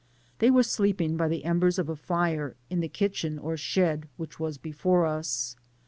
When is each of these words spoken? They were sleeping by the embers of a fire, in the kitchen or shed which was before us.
They 0.39 0.49
were 0.49 0.63
sleeping 0.63 1.15
by 1.15 1.27
the 1.27 1.45
embers 1.45 1.77
of 1.77 1.87
a 1.87 1.95
fire, 1.95 2.55
in 2.71 2.79
the 2.79 2.89
kitchen 2.89 3.37
or 3.37 3.55
shed 3.55 4.07
which 4.17 4.39
was 4.39 4.57
before 4.57 5.05
us. 5.05 5.55